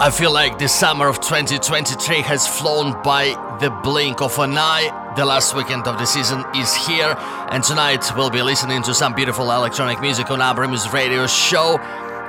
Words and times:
I 0.00 0.12
feel 0.12 0.32
like 0.32 0.60
the 0.60 0.68
summer 0.68 1.08
of 1.08 1.18
2023 1.18 2.20
has 2.22 2.46
flown 2.46 3.02
by 3.02 3.34
the 3.58 3.68
blink 3.68 4.22
of 4.22 4.38
an 4.38 4.56
eye. 4.56 5.12
The 5.16 5.24
last 5.24 5.56
weekend 5.56 5.88
of 5.88 5.98
the 5.98 6.04
season 6.04 6.44
is 6.54 6.72
here, 6.72 7.16
and 7.50 7.64
tonight 7.64 8.04
we'll 8.14 8.30
be 8.30 8.40
listening 8.40 8.84
to 8.84 8.94
some 8.94 9.12
beautiful 9.12 9.50
electronic 9.50 10.00
music 10.00 10.30
on 10.30 10.38
Muse 10.70 10.92
Radio 10.92 11.26
show. 11.26 11.78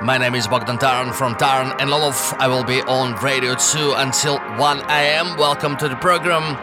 My 0.02 0.18
name 0.18 0.34
is 0.34 0.48
Bogdan 0.48 0.78
Taran 0.78 1.14
from 1.14 1.36
Taran 1.36 1.70
and 1.80 1.90
Lomov. 1.90 2.34
I 2.40 2.48
will 2.48 2.64
be 2.64 2.82
on 2.82 3.14
Radio 3.22 3.54
2 3.54 3.94
until 3.98 4.40
1 4.58 4.80
am. 4.88 5.38
Welcome 5.38 5.76
to 5.76 5.88
the 5.88 5.94
program. 5.94 6.58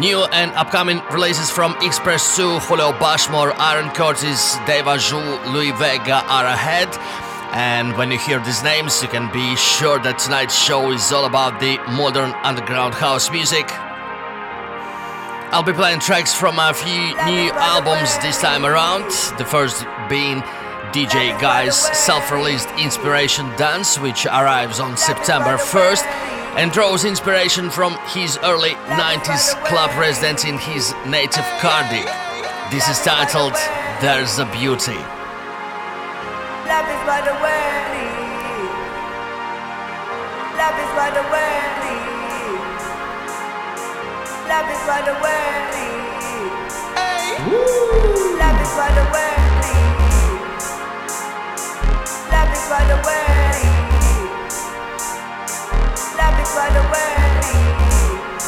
New 0.00 0.24
and 0.32 0.50
upcoming 0.56 1.00
releases 1.12 1.48
from 1.48 1.76
Express 1.80 2.36
2, 2.36 2.58
Julio 2.66 2.90
Bashmore, 2.90 3.54
Aaron 3.56 3.90
Curtis, 3.90 4.56
Deva 4.66 4.98
Ju, 4.98 5.16
Louie 5.52 5.70
Vega 5.78 6.24
are 6.26 6.46
ahead. 6.46 6.88
And 7.52 7.96
when 7.96 8.10
you 8.10 8.18
hear 8.18 8.40
these 8.40 8.62
names, 8.62 9.02
you 9.02 9.08
can 9.08 9.32
be 9.32 9.56
sure 9.56 9.98
that 10.00 10.18
tonight's 10.18 10.56
show 10.56 10.92
is 10.92 11.10
all 11.10 11.24
about 11.24 11.60
the 11.60 11.78
modern 11.90 12.32
underground 12.44 12.94
house 12.94 13.30
music. 13.30 13.66
I'll 15.50 15.62
be 15.62 15.72
playing 15.72 16.00
tracks 16.00 16.34
from 16.34 16.58
a 16.58 16.74
few 16.74 17.16
new 17.24 17.50
albums 17.56 18.16
this 18.18 18.40
time 18.40 18.66
around. 18.66 19.04
The 19.38 19.46
first 19.46 19.86
being 20.08 20.42
DJ 20.92 21.38
Guy's 21.40 21.76
self 21.96 22.30
released 22.30 22.68
Inspiration 22.78 23.46
Dance, 23.56 23.98
which 23.98 24.26
arrives 24.26 24.78
on 24.78 24.96
September 24.96 25.56
1st 25.56 26.04
and 26.56 26.72
draws 26.72 27.04
inspiration 27.04 27.70
from 27.70 27.96
his 28.08 28.38
early 28.42 28.74
90s 29.00 29.54
club 29.64 29.90
residence 29.98 30.44
in 30.44 30.58
his 30.58 30.92
native 31.06 31.44
Cardiff. 31.60 32.10
This 32.70 32.88
is 32.88 32.98
titled 33.00 33.54
There's 34.00 34.38
a 34.38 34.44
Beauty. 34.52 35.17
Love 36.68 36.84
is 36.84 37.00
what 37.08 37.24
the 37.24 37.32
world 37.32 37.86
needs. 37.96 38.76
Love 40.60 40.78
is 40.84 40.90
what 40.98 41.10
the 41.16 41.24
world 41.32 41.72
needs. 41.80 42.84
Love 44.50 44.68
is 44.68 44.82
what 44.84 45.02
the 45.08 45.14
world 45.24 45.64
needs. 45.72 46.76
Love 48.36 48.60
is 48.60 48.72
what 48.76 48.92
the 48.98 49.04
world 49.14 49.48
needs. 49.64 50.66
Love 52.32 52.52
is 52.52 52.64
what 52.68 52.84
the 52.92 52.96
world 53.06 53.54
needs. 53.64 54.56
Love 56.20 56.36
is 56.36 56.52
what 56.52 56.70
the 56.76 56.82
world 56.92 57.32
needs. 57.48 58.44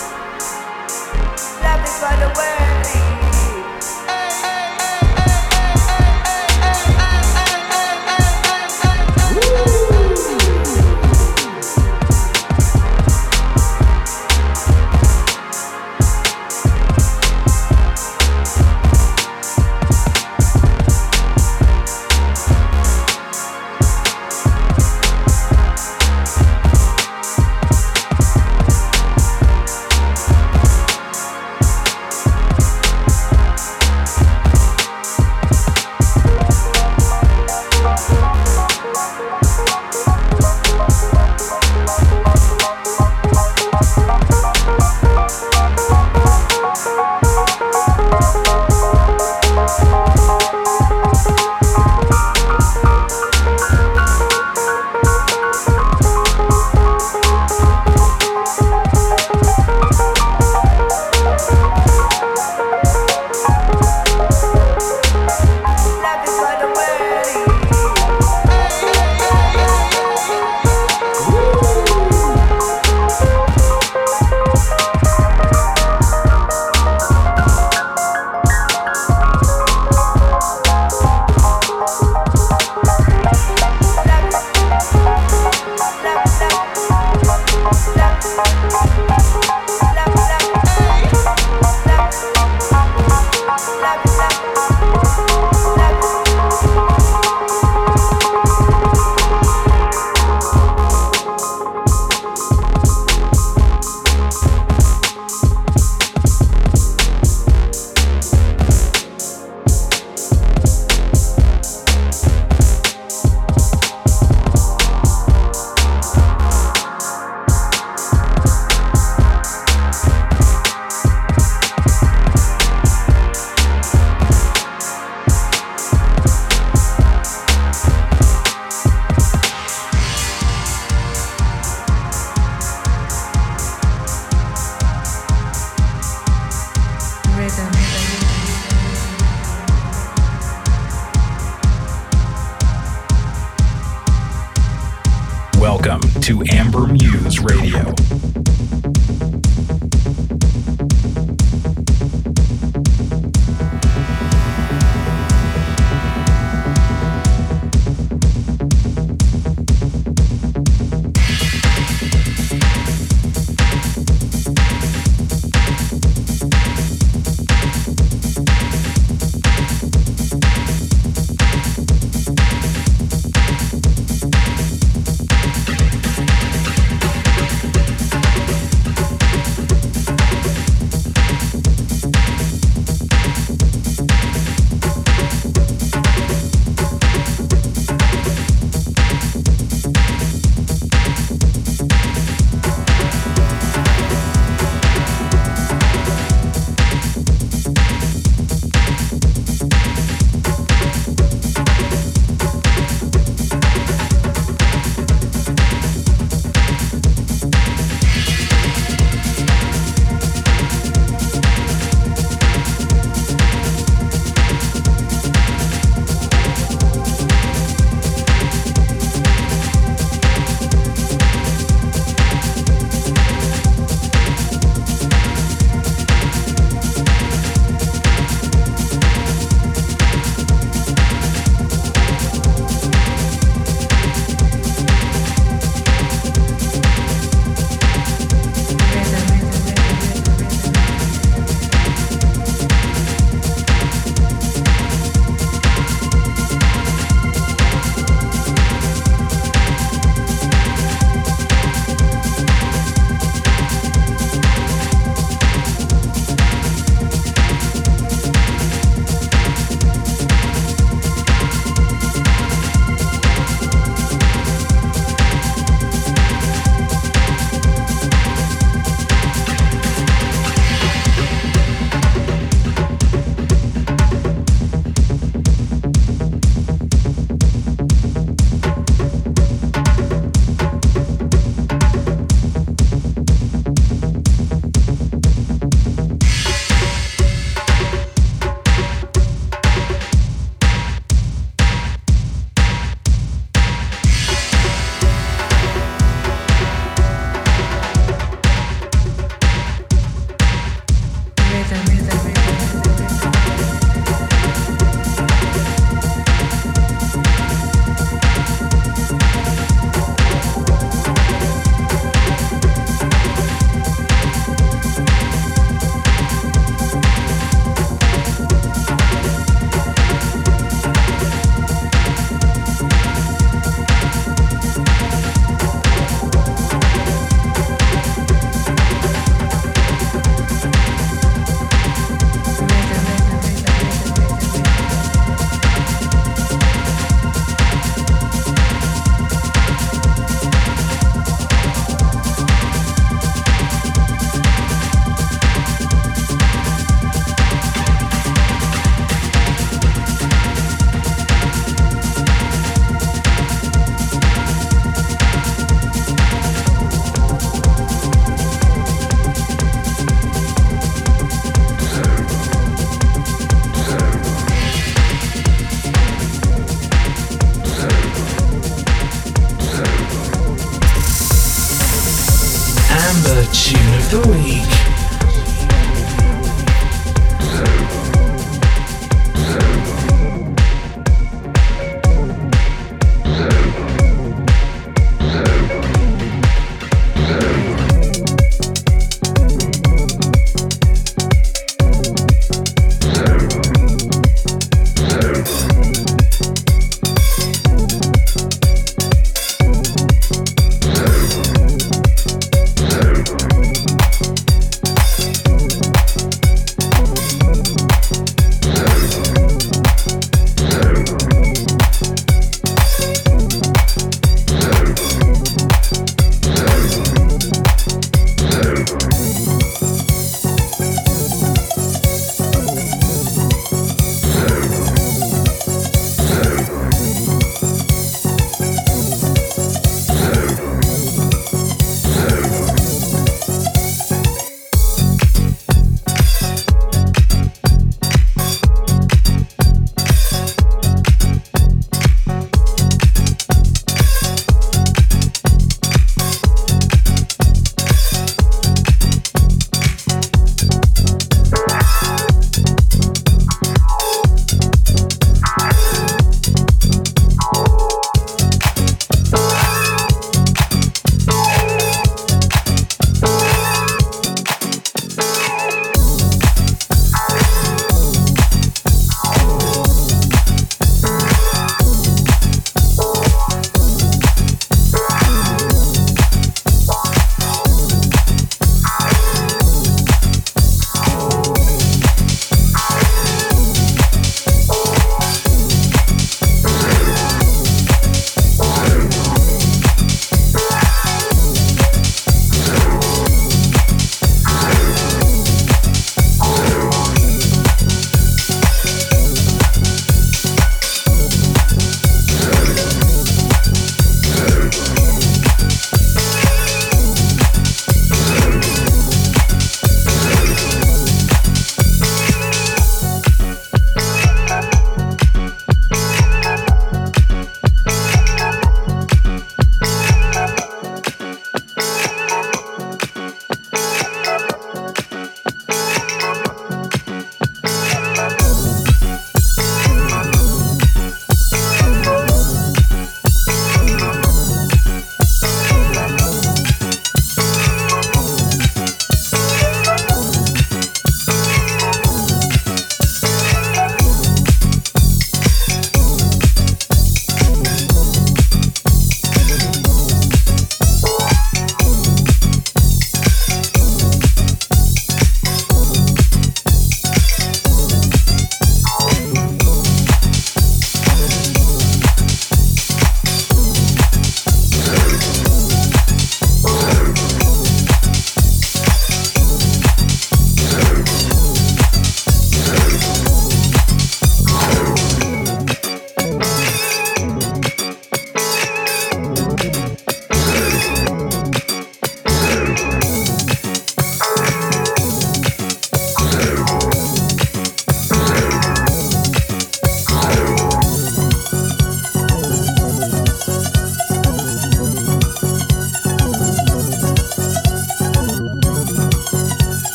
Love 1.64 1.82
is 1.88 1.96
what 2.02 2.16
the 2.20 2.28
world 2.36 2.69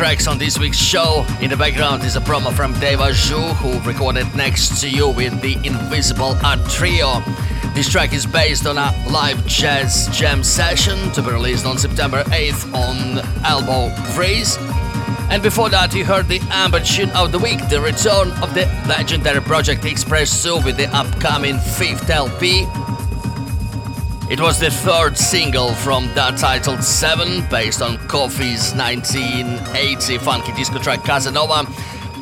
tracks 0.00 0.26
on 0.26 0.38
this 0.38 0.58
week's 0.58 0.78
show. 0.78 1.26
In 1.42 1.50
the 1.50 1.56
background 1.58 2.04
is 2.04 2.16
a 2.16 2.20
promo 2.20 2.50
from 2.54 2.72
Deva 2.80 3.10
Zhu, 3.10 3.52
who 3.56 3.78
recorded 3.86 4.34
Next 4.34 4.80
to 4.80 4.88
You 4.88 5.10
with 5.10 5.38
the 5.42 5.56
Invisible 5.62 6.38
Art 6.42 6.58
Trio. 6.70 7.20
This 7.74 7.90
track 7.90 8.14
is 8.14 8.24
based 8.24 8.66
on 8.66 8.78
a 8.78 8.94
live 9.10 9.44
jazz 9.44 10.08
jam 10.10 10.42
session 10.42 11.10
to 11.12 11.20
be 11.20 11.30
released 11.30 11.66
on 11.66 11.76
September 11.76 12.22
8th 12.28 12.72
on 12.72 13.18
Elbow 13.44 13.94
Freeze. 14.14 14.56
And 15.28 15.42
before 15.42 15.68
that, 15.68 15.92
you 15.92 16.06
heard 16.06 16.28
the 16.28 16.40
amber 16.48 16.80
tune 16.80 17.10
of 17.10 17.30
the 17.30 17.38
week, 17.38 17.60
the 17.68 17.82
return 17.82 18.30
of 18.42 18.54
the 18.54 18.64
legendary 18.88 19.42
Project 19.42 19.82
Expresso 19.82 20.64
with 20.64 20.78
the 20.78 20.88
upcoming 20.96 21.58
fifth 21.58 22.08
LP, 22.08 22.64
it 24.30 24.40
was 24.40 24.60
the 24.60 24.70
third 24.70 25.18
single 25.18 25.74
from 25.74 26.06
that 26.14 26.38
titled 26.38 26.84
7, 26.84 27.44
based 27.50 27.82
on 27.82 27.98
Coffee's 28.06 28.72
1980 28.74 30.18
funky 30.18 30.52
disco 30.52 30.78
track 30.78 31.02
Casanova. 31.02 31.66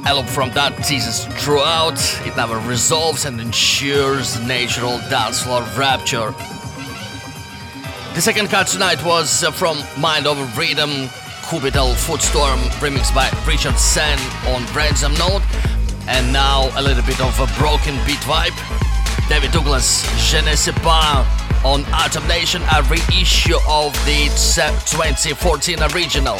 A 0.07 0.15
loop 0.15 0.25
from 0.25 0.51
that 0.53 0.75
teases 0.85 1.27
throughout, 1.43 2.01
it 2.27 2.35
never 2.35 2.59
resolves 2.61 3.27
and 3.27 3.39
ensures 3.39 4.41
natural 4.41 4.97
dance 5.11 5.43
floor 5.43 5.63
rapture. 5.77 6.33
The 8.15 8.23
second 8.23 8.49
cut 8.49 8.69
tonight 8.69 9.05
was 9.05 9.45
uh, 9.45 9.51
from 9.51 9.77
Mind 9.99 10.27
Over 10.27 10.45
Rhythm, 10.59 11.11
Cubital 11.45 11.93
Footstorm, 11.93 12.59
remixed 12.81 13.15
by 13.15 13.29
Richard 13.47 13.79
Sen 13.79 14.19
on 14.49 14.65
Ransom 14.75 15.13
Note, 15.15 15.43
and 16.09 16.33
now 16.33 16.71
a 16.79 16.83
little 16.83 17.05
bit 17.05 17.21
of 17.21 17.39
a 17.39 17.47
broken 17.59 17.95
beat 18.07 18.25
vibe. 18.25 18.57
David 19.29 19.53
Douglas, 19.53 20.07
Je 20.31 20.41
ne 20.41 20.57
sais 20.57 20.73
pas, 20.83 21.27
on 21.65 21.85
Atom 21.87 22.27
Nation, 22.27 22.63
a 22.75 22.83
reissue 22.85 23.57
of 23.69 23.93
the 24.05 24.29
2014 24.87 25.83
original. 25.95 26.39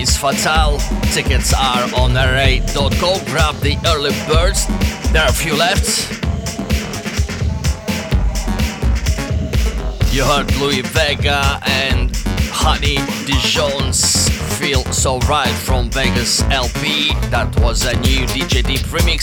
Brilliant 0.00 0.44
fatal. 0.44 0.78
Tickets 1.12 1.52
are 1.52 1.84
on 1.94 2.14
ra.co. 2.14 3.20
Grab 3.26 3.54
the 3.56 3.76
early 3.86 4.12
birds, 4.26 4.66
there 5.12 5.22
are 5.22 5.28
a 5.28 5.32
few 5.32 5.54
left. 5.54 6.10
You 10.10 10.24
heard 10.24 10.50
Louie 10.56 10.80
Vega 10.80 11.60
and 11.66 12.16
Honey 12.50 12.96
Dijon's 13.26 14.30
Feel 14.58 14.84
So 14.86 15.18
Right 15.28 15.52
from 15.52 15.90
Vegas 15.90 16.40
LP. 16.44 17.12
That 17.28 17.54
was 17.60 17.84
a 17.84 17.94
new 18.00 18.24
DJ 18.24 18.64
Deep 18.64 18.86
remix. 18.88 19.20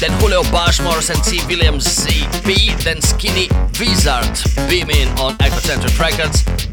Then 0.00 0.10
Julio 0.20 0.42
Bashmore 0.50 1.08
and 1.08 1.22
T. 1.22 1.38
Williams 1.46 1.86
CP. 1.86 2.82
Then 2.82 3.00
Skinny 3.00 3.48
Wizard 3.78 4.68
beaming 4.68 5.08
on 5.20 5.38
Ecocentric 5.38 5.96
Records. 6.00 6.65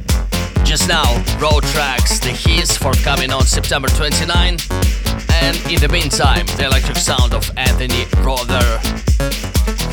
Just 0.73 0.89
now, 0.89 1.13
Road 1.37 1.61
Tracks, 1.65 2.17
The 2.17 2.31
His 2.31 2.75
forthcoming 2.75 3.31
on 3.31 3.43
September 3.43 3.89
29. 3.89 4.57
And 5.29 5.55
in 5.71 5.79
the 5.79 5.87
meantime, 5.87 6.47
the 6.57 6.65
electric 6.65 6.97
sound 6.97 7.35
of 7.35 7.47
Anthony 7.57 8.05
Rother. 8.23 8.79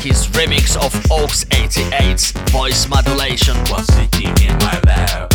His 0.01 0.25
remix 0.33 0.75
of 0.75 0.91
Oaks 1.11 1.45
88's 1.45 2.31
voice 2.49 2.89
modulation. 2.89 3.55
While 3.69 3.83
sitting 3.83 4.35
in 4.41 4.57
my 4.57 4.81
lab, 4.87 5.30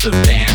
synthesize 0.00 0.28
the 0.28 0.47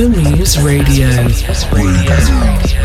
Amber 0.00 0.20
Radio. 0.62 1.08
Radio. 1.72 2.77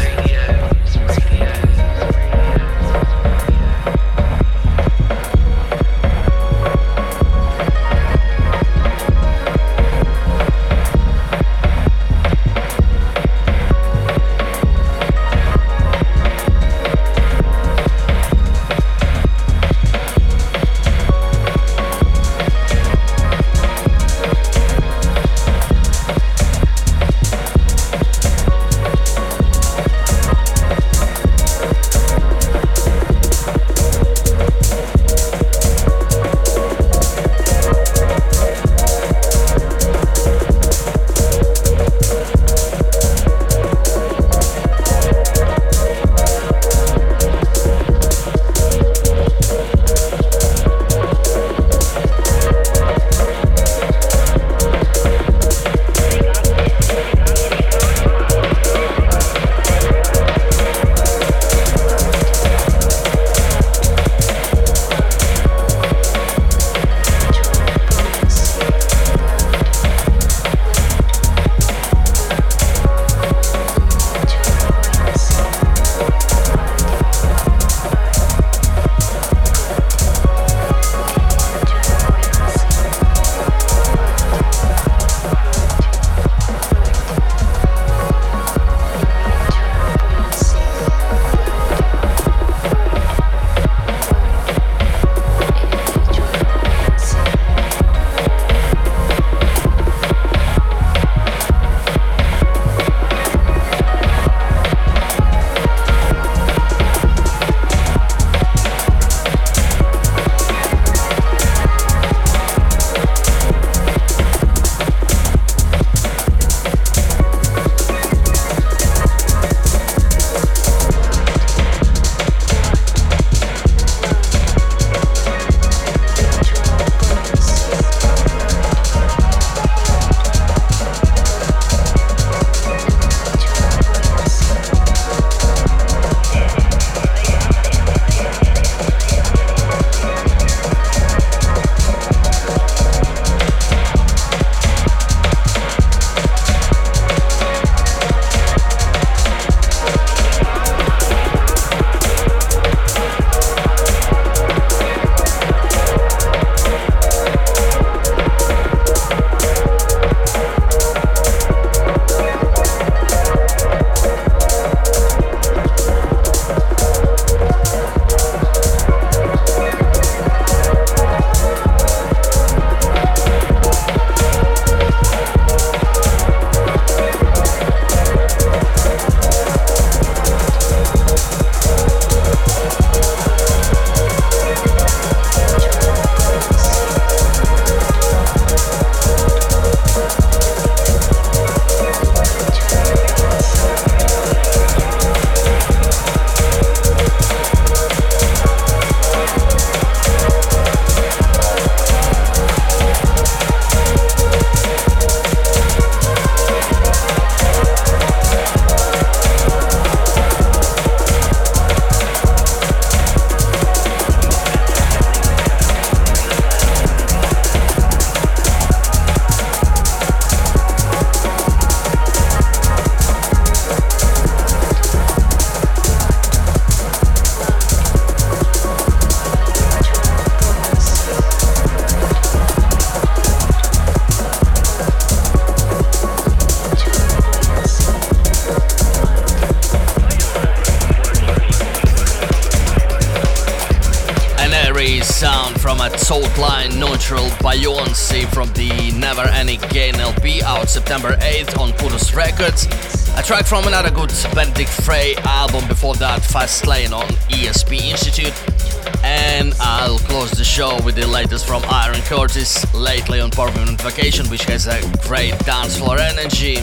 The 260.32 260.44
show 260.44 260.82
with 260.84 260.96
the 260.96 261.06
latest 261.08 261.46
from 261.46 261.64
Iron 261.70 262.02
Curtis, 262.02 262.72
lately 262.74 263.20
on 263.20 263.30
Permanent 263.32 263.82
Vacation, 263.82 264.28
which 264.30 264.44
has 264.46 264.68
a 264.68 264.80
great 265.08 265.38
dance 265.40 265.78
floor 265.78 265.98
energy. 266.00 266.56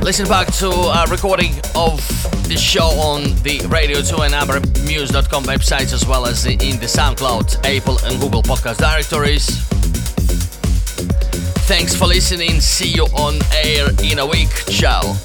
Listen 0.00 0.26
back 0.26 0.52
to 0.54 0.68
a 0.68 1.06
recording 1.08 1.52
of 1.74 1.98
the 2.48 2.56
show 2.56 2.88
on 2.98 3.22
the 3.42 3.64
Radio 3.68 4.02
2 4.02 4.22
and 4.22 4.34
AmberMuse.com 4.34 5.44
websites 5.44 5.92
as 5.92 6.06
well 6.06 6.26
as 6.26 6.44
in 6.46 6.58
the 6.58 6.86
SoundCloud, 6.86 7.64
Apple 7.64 7.98
and 8.04 8.20
Google 8.20 8.42
podcast 8.42 8.78
directories. 8.78 9.60
Thanks 11.66 11.94
for 11.94 12.06
listening. 12.06 12.60
See 12.60 12.88
you 12.88 13.04
on 13.14 13.38
air 13.64 13.88
in 14.02 14.18
a 14.18 14.26
week. 14.26 14.50
Ciao. 14.68 15.16